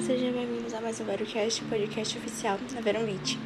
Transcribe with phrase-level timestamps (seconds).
[0.00, 3.36] sejam bem-vindos a mais um VeroCast, podcast oficial da Veronvit.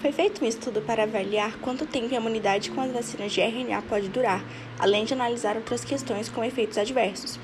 [0.00, 3.82] Foi feito um estudo para avaliar quanto tempo a imunidade com as vacinas de RNA
[3.82, 4.42] pode durar,
[4.78, 7.38] além de analisar outras questões com efeitos adversos.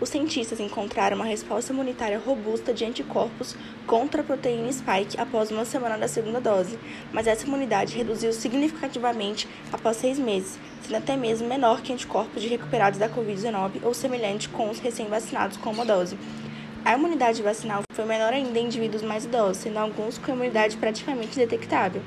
[0.00, 3.54] Os cientistas encontraram uma resposta imunitária robusta de anticorpos
[3.86, 6.78] contra a proteína spike após uma semana da segunda dose,
[7.12, 12.48] mas essa imunidade reduziu significativamente após seis meses, sendo até mesmo menor que anticorpos de
[12.48, 16.16] recuperados da Covid-19 ou semelhante com os recém-vacinados com uma dose.
[16.84, 21.36] A imunidade vacinal foi menor ainda em indivíduos mais idosos, sendo alguns com imunidade praticamente
[21.36, 22.02] detectável.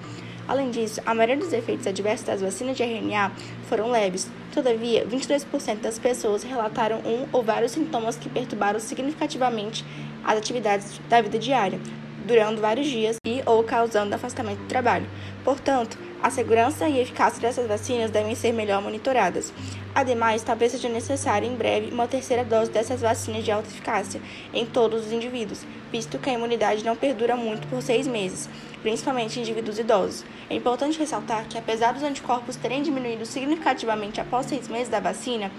[0.45, 3.31] Além disso, a maioria dos efeitos adversos das vacinas de RNA
[3.69, 4.29] foram leves.
[4.53, 9.85] Todavia, 22% das pessoas relataram um ou vários sintomas que perturbaram significativamente
[10.25, 11.79] as atividades da vida diária,
[12.27, 15.07] durando vários dias e ou causando afastamento do trabalho.
[15.45, 19.53] Portanto, a segurança e eficácia dessas vacinas devem ser melhor monitoradas.
[19.93, 24.21] Ademais, talvez seja necessária em breve uma terceira dose dessas vacinas de alta eficácia
[24.53, 28.49] em todos os indivíduos, visto que a imunidade não perdura muito por seis meses,
[28.81, 30.25] principalmente em indivíduos idosos.
[30.49, 35.51] É importante ressaltar que, apesar dos anticorpos terem diminuído significativamente após seis meses da vacina,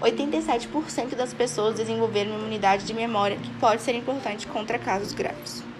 [0.00, 5.73] 87% das pessoas desenvolveram uma imunidade de memória que pode ser importante contra casos graves.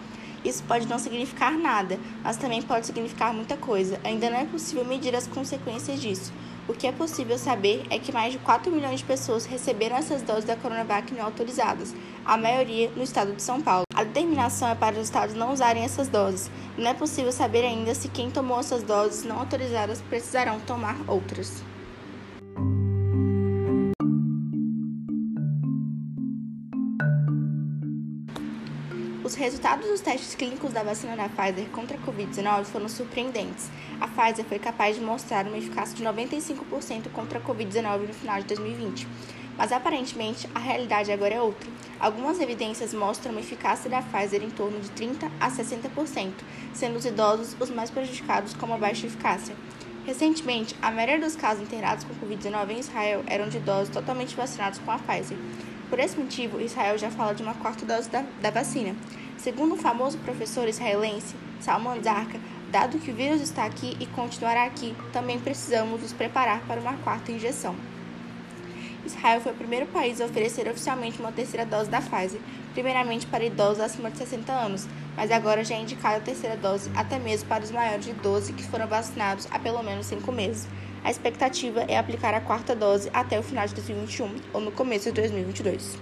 [0.45, 4.01] Isso pode não significar nada, mas também pode significar muita coisa.
[4.03, 6.33] Ainda não é possível medir as consequências disso.
[6.69, 10.23] O que é possível saber é que mais de 4 milhões de pessoas receberam essas
[10.23, 13.85] doses da Coronavac não autorizadas, a maioria no estado de São Paulo.
[13.93, 16.51] A determinação é para os estados não usarem essas doses.
[16.79, 21.63] Não é possível saber ainda se quem tomou essas doses não autorizadas precisarão tomar outras.
[29.23, 33.69] Os resultados dos testes clínicos da vacina da Pfizer contra a Covid-19 foram surpreendentes.
[34.01, 38.39] A Pfizer foi capaz de mostrar uma eficácia de 95% contra a Covid-19 no final
[38.39, 39.07] de 2020.
[39.59, 41.71] Mas aparentemente a realidade agora é outra.
[42.01, 46.33] Algumas evidências mostram uma eficácia da Pfizer em torno de 30 a 60%,
[46.73, 49.55] sendo os idosos os mais prejudicados com uma baixa eficácia.
[50.07, 54.79] Recentemente, a maioria dos casos internados com Covid-19 em Israel eram de idosos totalmente vacinados
[54.79, 55.37] com a Pfizer.
[55.91, 58.95] Por esse motivo, Israel já fala de uma quarta dose da, da vacina.
[59.37, 62.39] Segundo o famoso professor israelense Salman Zarka,
[62.71, 66.97] dado que o vírus está aqui e continuará aqui, também precisamos nos preparar para uma
[66.99, 67.75] quarta injeção.
[69.05, 72.41] Israel foi o primeiro país a oferecer oficialmente uma terceira dose da Pfizer,
[72.73, 74.87] primeiramente para idosos acima de 60 anos,
[75.17, 78.53] mas agora já é indicada a terceira dose até mesmo para os maiores de 12
[78.53, 80.69] que foram vacinados há pelo menos 5 meses.
[81.03, 85.07] A expectativa é aplicar a quarta dose até o final de 2021 ou no começo
[85.07, 85.99] de 2022.